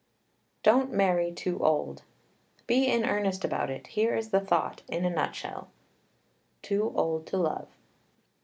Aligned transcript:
Don't 0.63 0.91
marry 0.91 1.31
too 1.31 1.63
old. 1.63 2.01
Be 2.65 2.87
in 2.87 3.05
earnest 3.05 3.45
about 3.45 3.69
it. 3.69 3.85
Here 3.85 4.15
is 4.15 4.31
the 4.31 4.39
thought 4.39 4.81
in 4.87 5.05
a 5.05 5.11
nut 5.11 5.35
shell: 5.35 5.69
TOO 6.63 6.91
OLD 6.95 7.27
TO 7.27 7.37
LOVE. 7.37 7.67